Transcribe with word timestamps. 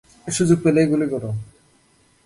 সুযোগ 0.27 0.57
পেলেই 0.63 0.87
গুলি 0.91 1.07
করো। 1.13 1.29